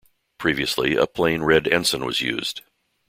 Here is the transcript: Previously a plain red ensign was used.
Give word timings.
Previously 0.39 0.95
a 0.95 1.05
plain 1.05 1.43
red 1.43 1.67
ensign 1.67 2.03
was 2.05 2.21
used. 2.21 2.61